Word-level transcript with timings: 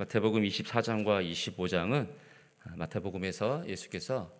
마태복음 0.00 0.44
24장과 0.44 1.30
25장은 1.30 2.08
마태복음에서 2.74 3.68
예수께서 3.68 4.34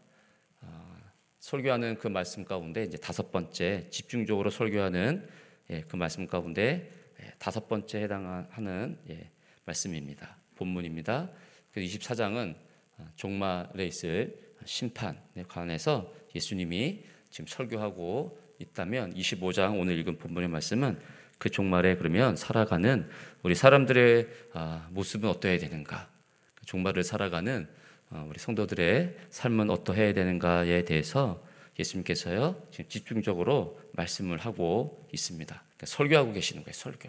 어, 0.63 0.97
설교하는 1.39 1.99
그 1.99 2.09
말씀 2.09 2.47
가운데 2.47 2.85
이제 2.85 2.97
다섯 2.97 3.31
번째 3.31 3.87
집중적으로 3.91 4.49
설교하는 4.49 5.29
예, 5.69 5.83
그 5.83 5.97
말씀 5.97 6.27
가운데 6.27 6.91
예, 7.23 7.33
다섯 7.39 7.69
번째 7.69 8.01
해당하는 8.01 8.97
예, 9.11 9.31
말씀입니다. 9.67 10.39
본문입니다. 10.57 11.31
24장은 11.77 12.55
어, 12.97 13.09
종말에 13.17 13.85
있을 13.85 14.55
심판에 14.65 15.45
관해서 15.47 16.11
예수님이 16.35 17.05
지금 17.29 17.47
설교하고 17.47 18.41
있다면 18.61 19.13
25장 19.13 19.79
오늘 19.79 19.99
읽은 19.99 20.17
본문의 20.17 20.49
말씀은 20.49 20.99
그 21.41 21.49
종말에 21.49 21.97
그러면 21.97 22.37
살아가는 22.37 23.09
우리 23.43 23.55
사람들의 23.55 24.29
아, 24.53 24.87
모습은 24.91 25.27
어떠해야 25.31 25.59
되는가? 25.59 26.07
그 26.55 26.67
종말을 26.67 27.03
살아가는 27.03 27.67
어, 28.11 28.27
우리 28.29 28.39
성도들의 28.39 29.17
삶은 29.31 29.71
어떠해야 29.71 30.13
되는가에 30.13 30.85
대해서 30.85 31.43
예수님께서요 31.79 32.69
지금 32.71 32.91
집중적으로 32.91 33.81
말씀을 33.95 34.37
하고 34.37 35.09
있습니다. 35.15 35.55
그러니까 35.55 35.87
설교하고 35.87 36.35
계시는 36.35 36.63
거예요. 36.63 36.75
설교. 36.75 37.09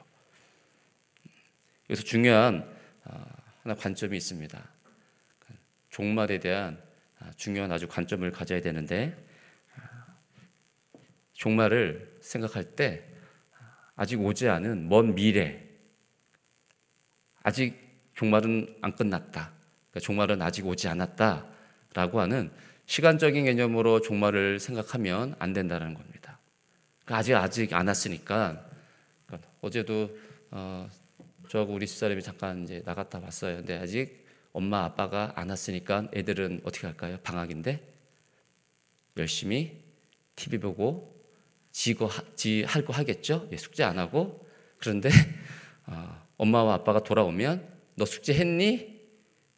여기서 1.89 2.03
중요한 2.05 2.73
어, 3.03 3.25
하나 3.63 3.75
관점이 3.75 4.15
있습니다. 4.15 4.69
종말에 5.89 6.39
대한 6.39 6.81
아, 7.19 7.31
중요한 7.35 7.69
아주 7.73 7.85
관점을 7.89 8.31
가져야 8.31 8.61
되는데 8.61 9.13
아, 9.75 10.15
종말을 11.33 12.17
생각할 12.21 12.63
때 12.77 13.10
아직 14.01 14.19
오지 14.19 14.49
않은 14.49 14.89
먼 14.89 15.13
미래, 15.13 15.63
아직 17.43 17.75
종말은 18.15 18.77
안 18.81 18.95
끝났다. 18.95 19.51
그러니까 19.91 19.99
종말은 19.99 20.41
아직 20.41 20.65
오지 20.65 20.87
않았다 20.87 21.45
라고 21.93 22.19
하는 22.19 22.49
시간적인 22.87 23.45
개념으로 23.45 24.01
종말을 24.01 24.59
생각하면 24.59 25.35
안 25.37 25.53
된다는 25.53 25.93
겁니다. 25.93 26.39
그러니까 27.05 27.17
아직 27.17 27.35
아직 27.35 27.73
안 27.75 27.89
왔으니까 27.89 28.65
그러니까 29.27 29.49
어제도 29.61 30.09
어, 30.49 30.89
저하고 31.49 31.73
우리 31.73 31.85
집사람이 31.85 32.23
잠깐 32.23 32.63
이제 32.63 32.81
나갔다 32.83 33.19
왔어요. 33.19 33.57
근데 33.57 33.77
아직 33.77 34.25
엄마 34.51 34.83
아빠가 34.83 35.31
안 35.35 35.51
왔으니까 35.51 36.09
애들은 36.11 36.61
어떻게 36.63 36.87
할까요? 36.87 37.19
방학인데 37.21 37.87
열심히 39.17 39.79
TV 40.35 40.57
보고 40.57 41.20
지고 41.71 42.09
지할 42.35 42.85
거 42.85 42.93
하겠죠. 42.93 43.47
예, 43.51 43.57
숙제 43.57 43.83
안 43.83 43.97
하고 43.99 44.45
그런데 44.77 45.09
어, 45.87 46.21
엄마와 46.37 46.75
아빠가 46.75 47.03
돌아오면 47.03 47.67
너 47.95 48.05
숙제 48.05 48.33
했니? 48.33 48.99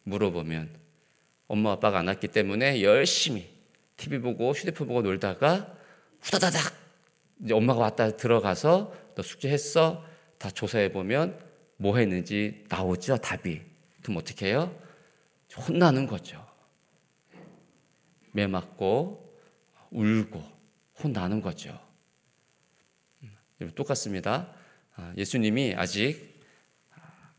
물어보면 0.04 0.70
엄마 1.48 1.72
아빠가 1.72 2.00
안 2.00 2.08
왔기 2.08 2.28
때문에 2.28 2.82
열심히 2.82 3.48
TV 3.96 4.20
보고 4.20 4.52
휴대폰 4.52 4.88
보고 4.88 5.02
놀다가 5.02 5.76
후다다닥 6.22 6.74
이제 7.44 7.54
엄마가 7.54 7.80
왔다 7.80 8.10
들어가서 8.16 8.94
너 9.16 9.22
숙제 9.22 9.50
했어? 9.50 10.04
다 10.38 10.50
조사해 10.50 10.92
보면 10.92 11.40
뭐 11.78 11.98
했는지 11.98 12.66
나오죠 12.70 13.18
답이. 13.18 13.62
그럼 14.02 14.18
어떻게 14.18 14.48
해요? 14.48 14.76
혼나는 15.56 16.08
거죠. 16.08 16.44
매 18.32 18.48
맞고 18.48 19.38
울고 19.92 20.44
혼나는 21.04 21.42
거죠. 21.42 21.80
음, 23.64 23.72
똑같습니다. 23.76 24.54
아, 24.96 25.14
예수님이 25.18 25.74
아직 25.78 26.42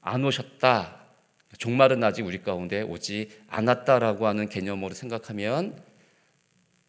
안 0.01 0.25
오셨다. 0.25 1.03
종말은 1.59 2.03
아직 2.03 2.25
우리 2.25 2.43
가운데 2.43 2.83
오지 2.83 3.45
않았다라고 3.49 4.27
하는 4.27 4.49
개념으로 4.49 4.95
생각하면 4.95 5.81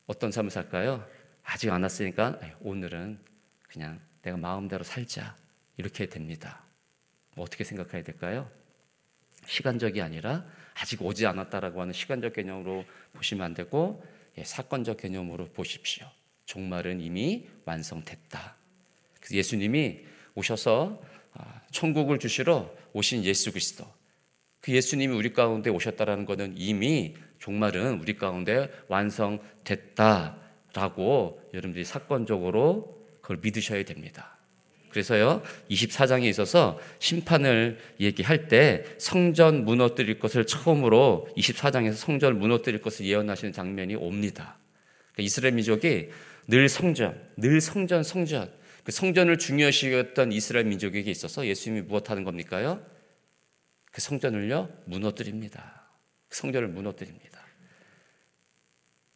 어떤 0.07 0.31
삶을 0.31 0.49
살까요? 0.49 1.05
아직 1.43 1.69
안 1.69 1.83
왔으니까 1.83 2.39
오늘은 2.61 3.19
그냥 3.63 3.99
내가 4.21 4.37
마음대로 4.37 4.83
살자. 4.83 5.35
이렇게 5.77 6.07
됩니다. 6.07 6.63
뭐 7.35 7.45
어떻게 7.45 7.63
생각해야 7.63 8.03
될까요? 8.03 8.49
시간적이 9.45 10.01
아니라 10.01 10.45
아직 10.73 11.01
오지 11.01 11.27
않았다라고 11.27 11.81
하는 11.81 11.93
시간적 11.93 12.33
개념으로 12.33 12.85
보시면 13.13 13.45
안 13.45 13.53
되고 13.53 14.03
예, 14.37 14.43
사건적 14.43 14.97
개념으로 14.97 15.49
보십시오. 15.51 16.07
종말은 16.45 17.01
이미 17.01 17.47
완성됐다. 17.65 18.55
예수님이 19.33 19.99
오셔서 20.35 21.01
아, 21.33 21.61
천국을 21.71 22.19
주시러 22.19 22.69
오신 22.93 23.23
예수 23.23 23.51
그리스도. 23.51 23.85
그 24.61 24.71
예수님이 24.73 25.15
우리 25.15 25.33
가운데 25.33 25.69
오셨다라는 25.69 26.25
것은 26.25 26.53
이미 26.57 27.15
종말은 27.39 27.99
우리 27.99 28.17
가운데 28.17 28.71
완성됐다라고 28.87 30.39
여러분들이 31.53 31.85
사건적으로 31.85 33.05
그걸 33.21 33.37
믿으셔야 33.41 33.83
됩니다. 33.83 34.35
그래서요, 34.89 35.43
24장에 35.69 36.23
있어서 36.23 36.79
심판을 36.99 37.77
얘기할 37.99 38.47
때 38.47 38.85
성전 38.97 39.65
무너뜨릴 39.65 40.19
것을 40.19 40.47
처음으로 40.47 41.27
24장에서 41.35 41.95
성전을 41.95 42.37
무너뜨릴 42.37 42.81
것을 42.81 43.05
예언하시는 43.05 43.51
장면이 43.51 43.95
옵니다. 43.95 44.57
그러니까 45.11 45.23
이스라엘 45.23 45.53
민족이 45.53 46.09
늘 46.47 46.69
성전, 46.69 47.21
늘 47.35 47.59
성전, 47.59 48.03
성전, 48.03 48.49
그 48.85 48.91
성전을 48.91 49.39
중요시 49.39 49.91
여겼던 49.91 50.31
이스라엘 50.31 50.65
민족에게 50.67 51.09
있어서 51.09 51.45
예수님이 51.47 51.81
무엇 51.81 52.11
하는 52.11 52.23
겁니까요? 52.23 52.85
그 53.91 53.99
성전을요 53.99 54.69
무너뜨립니다. 54.85 55.89
그 56.29 56.37
성전을 56.37 56.67
무너뜨립니다. 56.67 57.43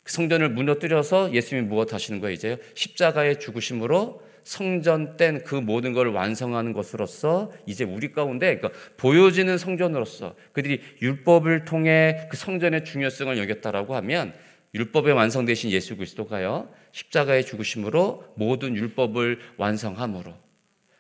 그 0.01 0.11
성전을 0.11 0.49
무너뜨려서 0.49 1.35
예수님이 1.35 1.67
무엇 1.67 1.93
하시는 1.93 2.19
거예요? 2.19 2.33
이제 2.33 2.57
십자가의 2.73 3.39
죽으심으로 3.39 4.27
성전 4.43 5.17
땐 5.17 5.43
그 5.43 5.53
모든 5.53 5.93
걸 5.93 6.07
완성하는 6.07 6.73
것으로서 6.73 7.53
이제 7.67 7.83
우리 7.83 8.11
가운데 8.11 8.57
그러니까 8.57 8.79
보여지는 8.97 9.59
성전으로서 9.59 10.35
그들이 10.51 10.81
율법을 10.99 11.65
통해 11.65 12.27
그 12.31 12.37
성전의 12.37 12.85
중요성을 12.85 13.37
여겼다라고 13.37 13.95
하면 13.97 14.33
율법의 14.73 15.13
완성 15.13 15.45
되신 15.45 15.71
예수 15.71 15.95
그리스도가요 15.95 16.71
십자가의 16.91 17.45
죽으심으로 17.45 18.33
모든 18.35 18.75
율법을 18.75 19.39
완성함으로. 19.57 20.35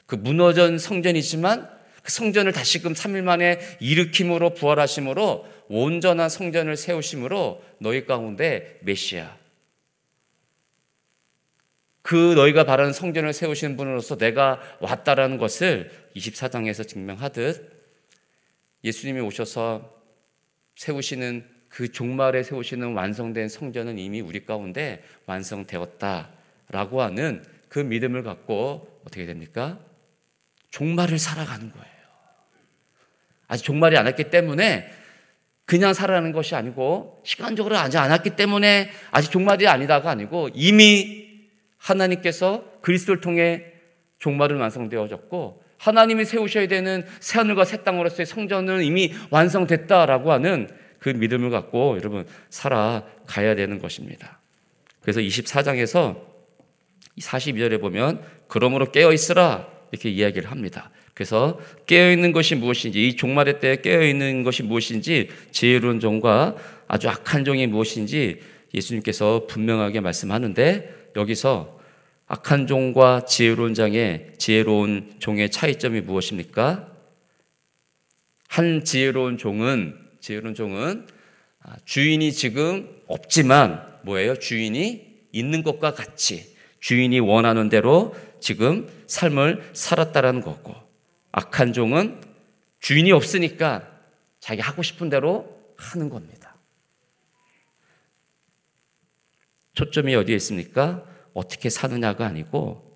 그 0.05 0.15
무너진 0.15 0.77
성전이지만 0.77 1.69
그 2.03 2.11
성전을 2.11 2.51
다시금 2.51 2.93
3일 2.93 3.21
만에 3.21 3.59
일으킴으로 3.79 4.53
부활하심으로 4.53 5.45
온전한 5.67 6.29
성전을 6.29 6.77
세우심으로 6.77 7.63
너희 7.79 8.05
가운데 8.05 8.79
메시아. 8.81 9.37
그 12.01 12.33
너희가 12.33 12.63
바라는 12.63 12.91
성전을 12.91 13.33
세우시는 13.33 13.77
분으로서 13.77 14.17
내가 14.17 14.59
왔다라는 14.79 15.37
것을 15.37 15.91
24장에서 16.15 16.87
증명하듯 16.87 17.71
예수님이 18.83 19.19
오셔서 19.19 20.01
세우시는 20.75 21.58
그 21.69 21.91
종말에 21.91 22.43
세우시는 22.43 22.93
완성된 22.93 23.47
성전은 23.47 23.97
이미 23.99 24.21
우리 24.21 24.45
가운데 24.45 25.03
완성되었다라고 25.27 27.01
하는 27.01 27.43
그 27.69 27.79
믿음을 27.79 28.23
갖고 28.23 29.01
어떻게 29.05 29.25
됩니까? 29.25 29.79
종말을 30.71 31.17
살아가는 31.17 31.71
거예요. 31.71 31.99
아직 33.47 33.63
종말이 33.63 33.97
안 33.97 34.05
왔기 34.05 34.25
때문에 34.25 34.89
그냥 35.65 35.93
살아가는 35.93 36.31
것이 36.31 36.55
아니고 36.55 37.21
시간적으로 37.23 37.77
아직 37.77 37.97
안 37.97 38.09
왔기 38.09 38.31
때문에 38.31 38.89
아직 39.11 39.31
종말이 39.31 39.67
아니다가 39.67 40.09
아니고 40.09 40.49
이미 40.53 41.27
하나님께서 41.77 42.63
그리스도를 42.81 43.21
통해 43.21 43.65
종말은 44.17 44.57
완성되어졌고 44.57 45.63
하나님이 45.77 46.25
세우셔야 46.25 46.67
되는 46.67 47.05
새하늘과 47.19 47.65
새 47.65 47.83
땅으로서의 47.83 48.25
성전은 48.25 48.83
이미 48.83 49.13
완성됐다라고 49.29 50.31
하는 50.31 50.69
그 50.99 51.09
믿음을 51.09 51.49
갖고 51.49 51.97
여러분 51.97 52.25
살아가야 52.49 53.55
되는 53.55 53.79
것입니다. 53.79 54.39
그래서 55.01 55.21
24장에서 55.21 56.21
42절에 57.19 57.79
보면 57.81 58.21
그러므로 58.47 58.91
깨어 58.91 59.13
있으라 59.13 59.67
이렇게 59.91 60.09
이야기를 60.09 60.51
합니다. 60.51 60.91
그래서 61.13 61.59
깨어 61.85 62.11
있는 62.11 62.31
것이 62.31 62.55
무엇인지 62.55 63.07
이 63.07 63.15
종말의 63.15 63.59
때에 63.59 63.77
깨어 63.77 64.03
있는 64.03 64.43
것이 64.43 64.63
무엇인지 64.63 65.29
지혜로운 65.51 65.99
종과 65.99 66.55
아주 66.87 67.09
악한 67.09 67.43
종이 67.43 67.67
무엇인지 67.67 68.39
예수님께서 68.73 69.45
분명하게 69.47 69.99
말씀하는데 69.99 71.11
여기서 71.15 71.79
악한 72.27 72.67
종과 72.67 73.25
지혜로운 73.25 73.73
장의 73.73 74.33
지혜로운 74.37 75.15
종의 75.19 75.49
차이점이 75.49 76.01
무엇입니까? 76.01 76.87
한 78.47 78.83
지혜로운 78.83 79.37
종은 79.37 80.08
지혜로운 80.19 80.55
종은 80.55 81.07
아, 81.61 81.75
주인이 81.85 82.31
지금 82.31 83.01
없지만 83.07 83.99
뭐예요? 84.03 84.35
주인이 84.37 85.27
있는 85.31 85.63
것과 85.63 85.93
같이 85.93 86.55
주인이 86.79 87.19
원하는 87.19 87.69
대로 87.69 88.15
지금 88.39 88.89
삶을 89.07 89.71
살았다라는 89.73 90.41
거고 90.41 90.75
악한 91.31 91.73
종은 91.73 92.21
주인이 92.79 93.11
없으니까 93.11 93.99
자기 94.39 94.61
하고 94.61 94.81
싶은 94.81 95.09
대로 95.09 95.59
하는 95.75 96.09
겁니다. 96.09 96.55
초점이 99.73 100.15
어디에 100.15 100.35
있습니까? 100.37 101.05
어떻게 101.33 101.69
사느냐가 101.69 102.25
아니고 102.25 102.89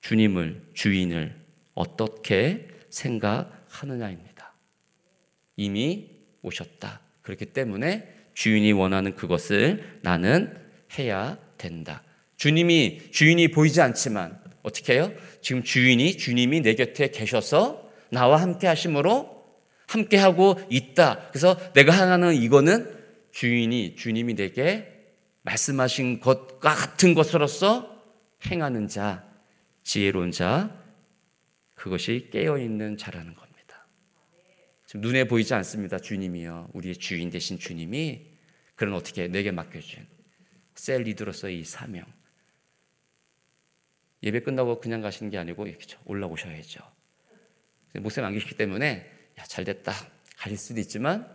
주님을, 0.00 0.70
주인을 0.74 1.38
어떻게 1.74 2.68
생각하느냐입니다. 2.90 4.53
이미 5.56 6.10
오셨다. 6.42 7.00
그렇기 7.22 7.46
때문에 7.46 8.08
주인이 8.34 8.72
원하는 8.72 9.14
그것을 9.14 9.98
나는 10.02 10.54
해야 10.98 11.38
된다. 11.56 12.02
주님이 12.36 13.10
주인이 13.10 13.48
보이지 13.48 13.80
않지만 13.80 14.40
어떻게 14.62 14.94
해요? 14.94 15.12
지금 15.40 15.62
주인이 15.62 16.16
주님이 16.16 16.60
내 16.60 16.74
곁에 16.74 17.10
계셔서 17.10 17.90
나와 18.10 18.40
함께 18.40 18.66
하심으로 18.66 19.34
함께 19.86 20.16
하고 20.16 20.56
있다. 20.70 21.28
그래서 21.30 21.56
내가 21.72 21.92
하는 21.92 22.34
이거는 22.34 22.94
주인이 23.32 23.96
주님이 23.96 24.34
내게 24.34 24.90
말씀하신 25.42 26.20
것과 26.20 26.74
같은 26.74 27.14
것으로서 27.14 28.02
행하는 28.46 28.88
자, 28.88 29.24
지혜로운 29.82 30.30
자, 30.30 30.74
그것이 31.74 32.28
깨어 32.32 32.58
있는 32.58 32.96
자라는. 32.96 33.34
지금 33.34 33.43
눈에 34.94 35.24
보이지 35.24 35.52
않습니다. 35.54 35.98
주님이요. 35.98 36.70
우리의 36.72 36.96
주인 36.96 37.30
되신 37.30 37.58
주님이 37.58 38.22
그런 38.76 38.94
어떻게 38.94 39.26
내게 39.26 39.50
맡겨준 39.50 40.06
셀 40.76 41.02
리더로서의 41.02 41.60
이 41.60 41.64
사명. 41.64 42.04
예배 44.22 44.40
끝나고 44.40 44.80
그냥 44.80 45.00
가시는 45.00 45.30
게 45.30 45.38
아니고 45.38 45.66
올라오셔야죠. 46.04 46.80
목사님 47.94 48.28
안 48.28 48.32
계시기 48.34 48.56
때문에 48.56 49.10
야, 49.38 49.44
잘 49.44 49.64
됐다. 49.64 49.92
가실 50.36 50.56
수도 50.56 50.80
있지만 50.80 51.28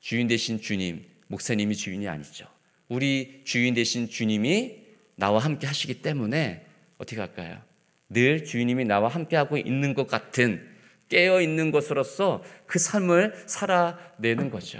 주인 0.00 0.28
되신 0.28 0.60
주님, 0.60 1.06
목사님이 1.28 1.76
주인이 1.76 2.08
아니죠. 2.08 2.46
우리 2.88 3.42
주인 3.44 3.74
되신 3.74 4.08
주님이 4.08 4.82
나와 5.14 5.38
함께 5.38 5.66
하시기 5.66 6.02
때문에 6.02 6.66
어떻게 6.98 7.20
할까요? 7.20 7.62
늘 8.08 8.44
주님이 8.44 8.84
나와 8.84 9.08
함께 9.08 9.36
하고 9.36 9.56
있는 9.56 9.94
것 9.94 10.06
같은 10.06 10.71
깨어 11.12 11.42
있는 11.42 11.70
것으로서 11.70 12.42
그 12.66 12.78
삶을 12.78 13.34
살아내는 13.46 14.48
거죠. 14.50 14.78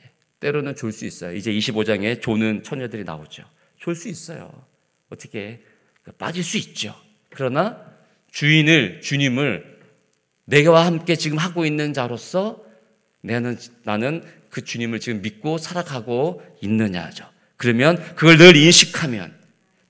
예, 0.00 0.10
때로는 0.40 0.74
졸 0.74 0.90
수 0.90 1.04
있어요. 1.04 1.36
이제 1.36 1.52
25장에 1.52 2.22
조는 2.22 2.62
처녀들이 2.62 3.04
나오죠. 3.04 3.44
졸 3.76 3.94
수 3.94 4.08
있어요. 4.08 4.50
어떻게 5.10 5.62
빠질 6.16 6.42
수 6.42 6.56
있죠. 6.56 6.94
그러나 7.28 7.84
주인을 8.30 9.02
주님을 9.02 9.80
내가와 10.46 10.86
함께 10.86 11.14
지금 11.14 11.36
하고 11.36 11.66
있는 11.66 11.92
자로서 11.92 12.64
나는 13.20 13.58
나는 13.84 14.24
그 14.48 14.64
주님을 14.64 14.98
지금 15.00 15.20
믿고 15.20 15.58
살아가고 15.58 16.42
있느냐죠. 16.62 17.28
그러면 17.58 17.96
그걸 18.14 18.38
늘 18.38 18.56
인식하면 18.56 19.41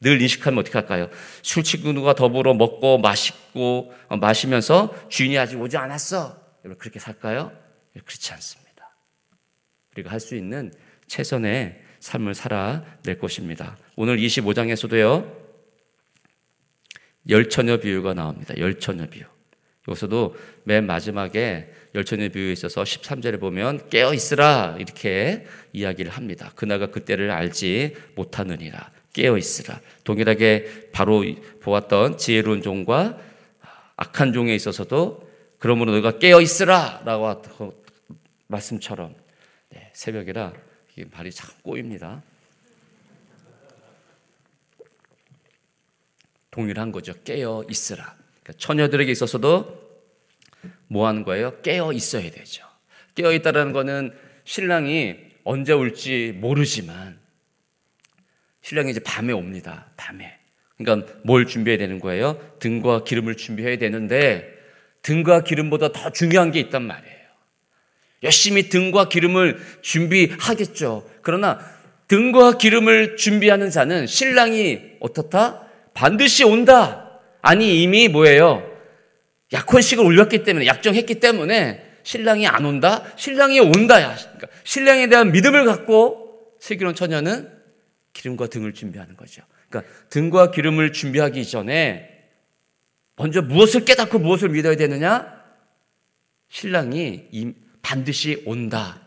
늘 0.02 0.20
인식하면 0.20 0.58
어떻게 0.58 0.76
할까요? 0.78 1.08
술 1.42 1.62
친구가 1.62 2.14
더불어 2.14 2.54
먹고 2.54 2.98
마시고 2.98 3.92
어, 4.08 4.16
마시면서 4.16 4.94
주인이 5.08 5.38
아직 5.38 5.60
오지 5.60 5.76
않았어. 5.76 6.38
여러분 6.64 6.78
그렇게 6.78 6.98
살까요? 7.00 7.52
그렇지 7.92 8.32
않습니다. 8.32 8.96
우리가 9.94 10.10
할 10.10 10.20
수 10.20 10.36
있는 10.36 10.72
최선의 11.06 11.80
삶을 12.00 12.34
살아낼 12.34 13.18
것입니다. 13.18 13.76
오늘 13.96 14.18
25장에서도요. 14.18 15.40
열처녀 17.28 17.76
비유가 17.78 18.14
나옵니다. 18.14 18.54
열처녀 18.58 19.06
비유. 19.06 19.24
여기서도 19.86 20.36
맨 20.64 20.86
마지막에 20.86 21.72
열처녀 21.94 22.28
비유에 22.30 22.52
있어서 22.52 22.82
13절에 22.82 23.38
보면 23.38 23.88
깨어 23.90 24.14
있으라 24.14 24.76
이렇게 24.78 25.46
이야기를 25.72 26.10
합니다. 26.10 26.52
그나가 26.56 26.86
그때를 26.86 27.30
알지 27.30 27.94
못하느니라. 28.14 28.90
깨어 29.12 29.36
있으라. 29.36 29.80
동일하게 30.04 30.90
바로 30.92 31.24
보았던 31.60 32.18
지혜로운 32.18 32.62
종과 32.62 33.18
악한 33.96 34.32
종에 34.32 34.54
있어서도 34.54 35.30
그러므로 35.58 35.92
너가 35.92 36.18
깨어 36.18 36.40
있으라라고 36.40 37.82
말씀처럼 38.48 39.14
네, 39.70 39.90
새벽이라 39.94 40.52
이게 40.92 41.08
발이 41.08 41.30
참 41.30 41.50
꼬입니다. 41.62 42.22
동일한 46.50 46.92
거죠. 46.92 47.14
깨어 47.24 47.64
있으라. 47.70 48.14
그러니까 48.42 48.52
처녀들에게 48.58 49.10
있어서도 49.10 49.82
뭐 50.88 51.06
하는 51.06 51.24
거예요? 51.24 51.60
깨어 51.62 51.92
있어야 51.92 52.30
되죠. 52.30 52.66
깨어 53.14 53.32
있다라는 53.32 53.72
거는 53.72 54.14
신랑이 54.44 55.16
언제 55.44 55.72
올지 55.72 56.32
모르지만 56.36 57.21
신랑이 58.62 58.90
이제 58.90 59.00
밤에 59.00 59.32
옵니다. 59.32 59.90
밤에. 59.96 60.38
그러니까 60.78 61.12
뭘 61.24 61.46
준비해야 61.46 61.78
되는 61.78 62.00
거예요? 62.00 62.40
등과 62.58 63.04
기름을 63.04 63.36
준비해야 63.36 63.76
되는데 63.78 64.48
등과 65.02 65.44
기름보다 65.44 65.92
더 65.92 66.10
중요한 66.10 66.50
게 66.50 66.60
있단 66.60 66.82
말이에요. 66.82 67.12
열심히 68.22 68.68
등과 68.68 69.08
기름을 69.08 69.58
준비하겠죠. 69.82 71.08
그러나 71.22 71.58
등과 72.08 72.58
기름을 72.58 73.16
준비하는 73.16 73.70
자는 73.70 74.06
신랑이 74.06 74.80
어떻다? 75.00 75.66
반드시 75.94 76.44
온다. 76.44 77.20
아니 77.42 77.82
이미 77.82 78.08
뭐예요? 78.08 78.68
약혼식을 79.52 80.04
올렸기 80.04 80.44
때문에 80.44 80.66
약정했기 80.66 81.16
때문에 81.16 81.84
신랑이 82.04 82.46
안 82.46 82.64
온다? 82.64 83.04
신랑이 83.16 83.60
온다야. 83.60 84.14
그러니까 84.14 84.48
신랑에 84.64 85.08
대한 85.08 85.32
믿음을 85.32 85.64
갖고 85.64 86.38
슬기로운 86.60 86.94
처녀는 86.94 87.61
기름과 88.12 88.48
등을 88.48 88.74
준비하는 88.74 89.16
거죠. 89.16 89.42
그러니까 89.68 89.92
등과 90.10 90.50
기름을 90.50 90.92
준비하기 90.92 91.44
전에 91.46 92.08
먼저 93.16 93.42
무엇을 93.42 93.84
깨닫고 93.84 94.18
무엇을 94.18 94.50
믿어야 94.50 94.76
되느냐? 94.76 95.42
신랑이 96.48 97.54
반드시 97.82 98.42
온다. 98.46 99.00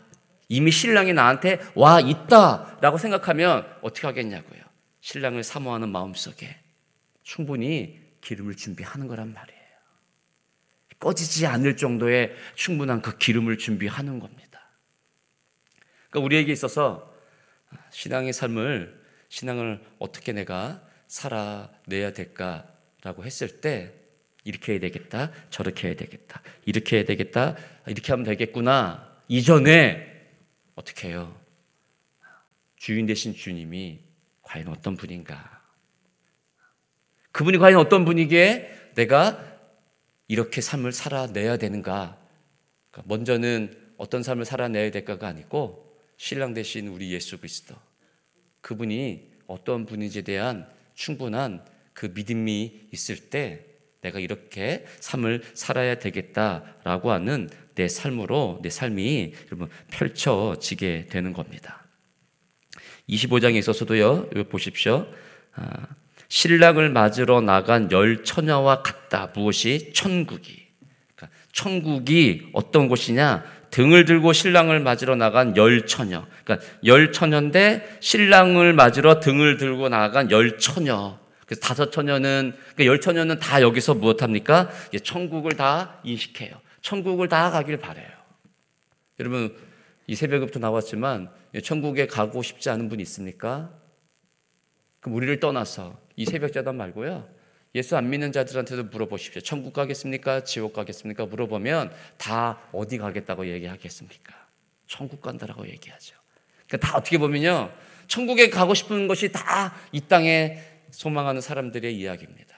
이미 0.48 0.70
신랑이 0.70 1.12
나한테 1.12 1.60
와 1.74 2.00
있다라고 2.00 2.98
생각하면 2.98 3.66
어떻게 3.82 4.06
하겠냐고요. 4.06 4.60
신랑을 5.00 5.42
사모하는 5.42 5.88
마음속에 5.88 6.56
충분히 7.22 8.00
기름을 8.20 8.56
준비하는 8.56 9.06
거란 9.06 9.32
말이에요. 9.32 9.56
꺼지지 10.98 11.46
않을 11.46 11.76
정도의 11.76 12.34
충분한 12.54 13.02
그 13.02 13.18
기름을 13.18 13.58
준비하는 13.58 14.18
겁니다. 14.18 14.46
그러니까 16.10 16.24
우리에게 16.24 16.52
있어서 16.52 17.14
신앙의 17.90 18.32
삶을 18.32 19.04
신앙을 19.28 19.82
어떻게 19.98 20.32
내가 20.32 20.82
살아내야 21.08 22.12
될까라고 22.12 23.24
했을 23.24 23.60
때 23.60 23.92
이렇게 24.44 24.72
해야 24.72 24.80
되겠다, 24.80 25.32
저렇게 25.50 25.88
해야 25.88 25.96
되겠다, 25.96 26.40
이렇게 26.64 26.96
해야 26.96 27.04
되겠다, 27.04 27.56
이렇게 27.86 28.12
하면 28.12 28.24
되겠구나. 28.24 29.16
이전에 29.28 30.30
어떻게 30.76 31.08
해요? 31.08 31.36
주인 32.76 33.06
되신 33.06 33.34
주님이 33.34 34.00
과연 34.42 34.68
어떤 34.68 34.96
분인가? 34.96 35.62
그분이 37.32 37.58
과연 37.58 37.80
어떤 37.80 38.04
분이기에 38.04 38.92
내가 38.94 39.42
이렇게 40.28 40.60
삶을 40.60 40.92
살아내야 40.92 41.56
되는가? 41.56 42.18
그러니까 42.90 43.14
먼저는 43.14 43.94
어떤 43.96 44.22
삶을 44.22 44.44
살아내야 44.44 44.90
될까가 44.90 45.26
아니고 45.26 45.85
신랑 46.16 46.54
대신 46.54 46.88
우리 46.88 47.12
예수 47.12 47.38
그리스도 47.38 47.74
그분이 48.60 49.30
어떤 49.46 49.86
분인지에 49.86 50.22
대한 50.22 50.66
충분한 50.94 51.64
그 51.92 52.12
믿음이 52.14 52.88
있을 52.92 53.30
때 53.30 53.64
내가 54.00 54.18
이렇게 54.18 54.84
삶을 55.00 55.42
살아야 55.54 55.98
되겠다라고 55.98 57.10
하는 57.10 57.48
내 57.74 57.88
삶으로 57.88 58.60
내 58.62 58.70
삶이 58.70 59.34
여러분 59.46 59.68
펼쳐지게 59.90 61.06
되는 61.10 61.32
겁니다. 61.32 61.86
25장에 63.08 63.56
있어서도요. 63.56 64.30
여기 64.34 64.48
보십시오. 64.48 65.06
아, 65.54 65.86
신랑을 66.28 66.90
맞으러 66.90 67.40
나간 67.40 67.90
열 67.92 68.24
처녀와 68.24 68.82
같다. 68.82 69.32
무엇이 69.34 69.92
천국이. 69.92 70.66
그러니까 71.14 71.38
천국이 71.52 72.50
어떤 72.52 72.88
곳이냐? 72.88 73.44
등을 73.76 74.06
들고 74.06 74.32
신랑을 74.32 74.80
맞으러 74.80 75.16
나간 75.16 75.54
열 75.58 75.84
처녀. 75.84 76.24
그러니까 76.44 76.66
열 76.86 77.12
처녀인데 77.12 77.98
신랑을 78.00 78.72
맞으러 78.72 79.20
등을 79.20 79.58
들고 79.58 79.90
나간 79.90 80.30
열 80.30 80.56
처녀. 80.56 81.18
그래서 81.44 81.60
다섯 81.60 81.92
처녀는 81.92 82.54
그러니까 82.56 82.86
열 82.86 83.02
처녀는 83.02 83.38
다 83.38 83.60
여기서 83.60 83.92
무엇합니까? 83.92 84.70
천국을 85.04 85.52
다 85.52 86.00
인식해요. 86.04 86.54
천국을 86.80 87.28
다 87.28 87.50
가길 87.50 87.76
바래요. 87.76 88.08
여러분 89.20 89.54
이 90.06 90.14
새벽부터 90.14 90.58
나왔지만 90.58 91.28
천국에 91.62 92.06
가고 92.06 92.42
싶지 92.42 92.70
않은 92.70 92.88
분 92.88 92.98
있습니까? 93.00 93.70
그럼 95.00 95.16
우리를 95.16 95.38
떠나서 95.38 95.98
이 96.16 96.24
새벽 96.24 96.54
자단 96.54 96.78
말고요. 96.78 97.28
예수 97.76 97.96
안 97.96 98.08
믿는 98.08 98.32
자들한테도 98.32 98.84
물어보십시오. 98.84 99.42
천국 99.42 99.74
가겠습니까? 99.74 100.44
지옥 100.44 100.72
가겠습니까? 100.72 101.26
물어보면 101.26 101.92
다 102.16 102.58
어디 102.72 102.96
가겠다고 102.96 103.46
얘기하겠습니까? 103.48 104.34
천국 104.86 105.20
간다라고 105.20 105.68
얘기하죠. 105.68 106.16
그러니까 106.66 106.88
다 106.88 106.96
어떻게 106.96 107.18
보면요. 107.18 107.70
천국에 108.08 108.48
가고 108.50 108.74
싶은 108.74 109.06
것이 109.06 109.30
다 109.30 109.74
이 109.92 110.00
땅에 110.00 110.58
소망하는 110.90 111.40
사람들의 111.40 111.94
이야기입니다. 111.98 112.56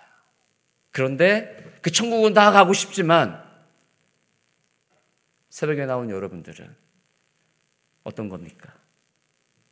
그런데 0.90 1.78
그 1.82 1.90
천국은 1.90 2.32
다 2.34 2.52
가고 2.52 2.72
싶지만 2.72 3.42
새벽에 5.50 5.86
나온 5.86 6.10
여러분들은 6.10 6.74
어떤 8.04 8.28
겁니까? 8.28 8.72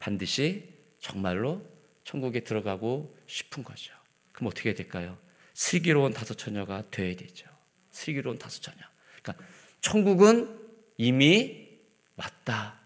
반드시 0.00 0.75
정말로 0.99 1.65
천국에 2.05 2.41
들어가고 2.41 3.17
싶은 3.26 3.62
거죠. 3.62 3.95
그럼 4.33 4.49
어떻게 4.49 4.75
될까요? 4.75 5.17
슬기로운 5.57 6.13
다섯 6.13 6.37
처녀가 6.37 6.83
되어야 6.91 7.17
되죠. 7.17 7.47
슬기로운 7.91 8.39
다섯 8.39 8.61
처녀. 8.61 8.77
그러니까 9.23 9.43
천국은 9.81 10.55
이미 10.99 11.69
왔다. 12.17 12.79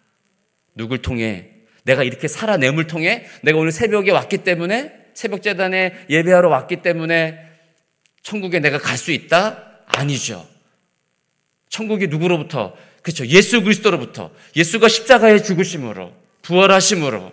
누굴 0.77 1.03
통해? 1.03 1.51
내가 1.83 2.05
이렇게 2.05 2.29
살아냄을 2.29 2.87
통해 2.87 3.27
내가 3.43 3.59
오늘 3.59 3.73
새벽에 3.73 4.13
왔기 4.13 4.39
때문에 4.39 5.11
새벽 5.15 5.43
재단에 5.43 6.07
예배하러 6.09 6.49
왔기 6.49 6.83
때문에 6.83 7.45
천국에 8.23 8.61
내가 8.61 8.79
갈 8.79 8.97
수 8.97 9.11
있다? 9.11 9.83
아니죠. 9.87 10.47
천국이 11.71 12.07
누구로부터? 12.07 12.77
그렇죠. 13.03 13.27
예수 13.27 13.63
그리스도로부터. 13.63 14.31
예수가 14.55 14.87
십자가에 14.87 15.43
죽으심으로 15.43 16.15
부활하심으로 16.43 17.33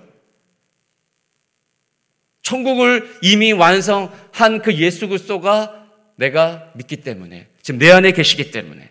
천국을 2.47 3.09
이미 3.21 3.51
완성한 3.51 4.61
그 4.63 4.73
예수 4.75 5.09
그리스도가 5.09 5.85
내가 6.15 6.71
믿기 6.75 6.95
때문에 6.95 7.47
지금 7.61 7.77
내 7.77 7.91
안에 7.91 8.11
계시기 8.11 8.51
때문에 8.51 8.89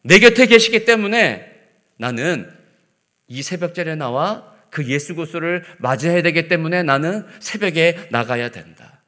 내 0.00 0.18
곁에 0.18 0.46
계시기 0.46 0.86
때문에 0.86 1.46
나는 1.98 2.50
이 3.28 3.42
새벽절에 3.42 3.96
나와 3.96 4.50
그 4.70 4.86
예수 4.86 5.14
그리스도를 5.14 5.64
맞이해야 5.76 6.22
되기 6.22 6.48
때문에 6.48 6.82
나는 6.82 7.26
새벽에 7.38 8.08
나가야 8.10 8.50
된다. 8.50 9.02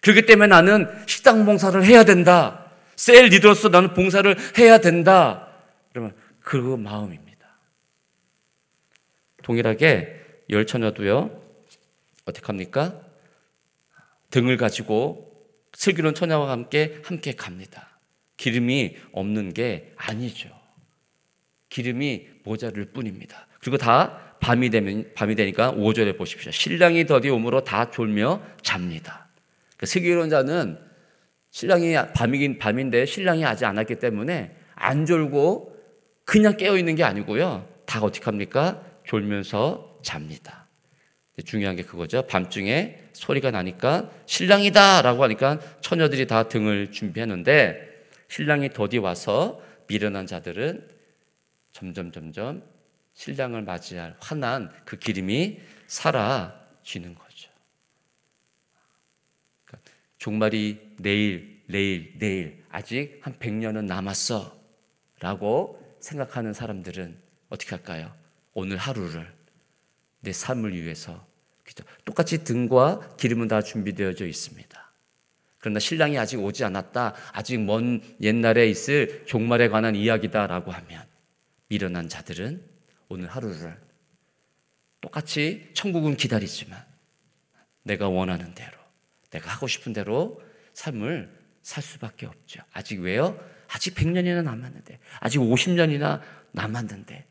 그렇기 0.00 0.26
때문에 0.26 0.48
나는 0.48 0.88
식당 1.06 1.44
봉사를 1.44 1.84
해야 1.84 2.02
된다. 2.02 2.72
셀 2.96 3.26
리더로서 3.26 3.68
나는 3.68 3.94
봉사를 3.94 4.36
해야 4.58 4.78
된다. 4.78 5.46
그러면 5.92 6.12
그 6.40 6.56
마음입니다. 6.56 7.46
동일하게 9.44 10.20
열처녀도요. 10.50 11.40
어떻게 12.24 12.46
합니까? 12.46 13.11
등을 14.32 14.56
가지고 14.56 15.30
슬기로운 15.74 16.14
처녀와 16.14 16.50
함께 16.50 17.00
함께 17.04 17.32
갑니다. 17.32 18.00
기름이 18.36 18.96
없는 19.12 19.54
게 19.54 19.92
아니죠. 19.96 20.48
기름이 21.68 22.26
모자를 22.42 22.86
뿐입니다. 22.86 23.46
그리고 23.60 23.76
다 23.76 24.36
밤이 24.40 24.70
되면 24.70 25.12
밤이 25.14 25.36
되니까 25.36 25.72
5절에 25.72 26.18
보십시오. 26.18 26.50
신랑이 26.50 27.06
더디 27.06 27.30
오므로 27.30 27.62
다 27.62 27.90
졸며 27.90 28.42
잡니다. 28.62 29.28
그 29.76 29.86
슬기로운 29.86 30.28
자는 30.28 30.78
신랑이 31.50 31.94
밤이긴 32.14 32.58
밤인데 32.58 33.06
신랑이 33.06 33.44
아직 33.44 33.66
안 33.66 33.76
왔기 33.76 33.96
때문에 33.96 34.56
안 34.74 35.06
졸고 35.06 35.76
그냥 36.24 36.56
깨어 36.56 36.76
있는 36.76 36.96
게 36.96 37.04
아니고요. 37.04 37.68
다 37.86 38.00
어떻게 38.00 38.24
합니까? 38.24 38.82
졸면서 39.04 40.00
잡니다. 40.02 40.66
중요한 41.44 41.76
게 41.76 41.82
그거죠. 41.82 42.26
밤중에 42.26 42.98
소리가 43.14 43.50
나니까 43.50 44.10
신랑이다라고 44.26 45.22
하니까 45.24 45.60
처녀들이 45.80 46.26
다 46.26 46.48
등을 46.48 46.92
준비하는데 46.92 47.90
신랑이 48.28 48.70
더디 48.70 48.98
와서 48.98 49.60
미련한 49.86 50.26
자들은 50.26 50.88
점점 51.72 52.12
점점 52.12 52.62
신랑을 53.14 53.62
맞이할 53.62 54.16
환한 54.20 54.72
그 54.84 54.98
기름이 54.98 55.60
사라지는 55.86 57.14
거죠. 57.14 57.50
그러니까 59.64 59.90
종말이 60.18 60.94
내일, 60.98 61.62
내일, 61.66 62.18
내일 62.18 62.64
아직 62.70 63.20
한 63.22 63.34
100년은 63.34 63.84
남았어 63.84 64.58
라고 65.20 65.78
생각하는 66.00 66.52
사람들은 66.52 67.20
어떻게 67.48 67.70
할까요? 67.70 68.14
오늘 68.54 68.76
하루를 68.76 69.32
내 70.22 70.32
삶을 70.32 70.72
위해서? 70.74 71.26
똑같이 72.04 72.44
등과 72.44 73.16
기름은 73.16 73.48
다 73.48 73.62
준비되어져 73.62 74.26
있습니다. 74.26 74.92
그러나 75.58 75.78
신랑이 75.78 76.18
아직 76.18 76.38
오지 76.38 76.64
않았다. 76.64 77.14
아직 77.32 77.60
먼 77.60 78.02
옛날에 78.20 78.68
있을 78.68 79.24
종말에 79.26 79.68
관한 79.68 79.94
이야기다라고 79.94 80.70
하면 80.72 81.06
미련한 81.68 82.08
자들은 82.08 82.62
오늘 83.08 83.28
하루를 83.28 83.78
똑같이 85.00 85.70
천국은 85.74 86.16
기다리지만 86.16 86.84
내가 87.84 88.08
원하는 88.08 88.54
대로 88.54 88.76
내가 89.30 89.50
하고 89.50 89.66
싶은 89.66 89.92
대로 89.92 90.42
삶을 90.74 91.32
살 91.62 91.82
수밖에 91.82 92.26
없죠. 92.26 92.62
아직 92.72 93.00
왜요? 93.00 93.38
아직 93.68 93.94
100년이나 93.94 94.42
남았는데 94.42 94.98
아직 95.20 95.38
50년이나 95.38 96.20
남았는데 96.52 97.26